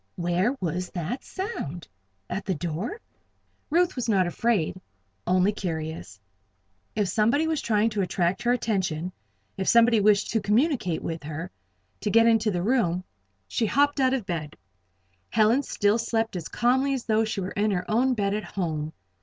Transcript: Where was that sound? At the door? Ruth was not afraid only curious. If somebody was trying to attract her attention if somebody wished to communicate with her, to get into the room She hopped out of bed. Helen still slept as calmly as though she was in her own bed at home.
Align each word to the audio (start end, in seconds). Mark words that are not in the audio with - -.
Where 0.15 0.53
was 0.59 0.89
that 0.95 1.23
sound? 1.23 1.87
At 2.27 2.45
the 2.45 2.55
door? 2.55 2.99
Ruth 3.69 3.95
was 3.95 4.09
not 4.09 4.25
afraid 4.25 4.81
only 5.27 5.51
curious. 5.51 6.19
If 6.95 7.07
somebody 7.07 7.45
was 7.45 7.61
trying 7.61 7.91
to 7.91 8.01
attract 8.01 8.41
her 8.41 8.51
attention 8.51 9.11
if 9.57 9.67
somebody 9.67 9.99
wished 9.99 10.31
to 10.31 10.41
communicate 10.41 11.03
with 11.03 11.21
her, 11.21 11.51
to 11.99 12.09
get 12.09 12.25
into 12.25 12.49
the 12.49 12.63
room 12.63 13.03
She 13.47 13.67
hopped 13.67 13.99
out 13.99 14.15
of 14.15 14.25
bed. 14.25 14.57
Helen 15.29 15.61
still 15.61 15.99
slept 15.99 16.35
as 16.35 16.47
calmly 16.47 16.95
as 16.95 17.05
though 17.05 17.23
she 17.23 17.39
was 17.39 17.53
in 17.55 17.69
her 17.69 17.85
own 17.87 18.15
bed 18.15 18.33
at 18.33 18.43
home. 18.43 18.93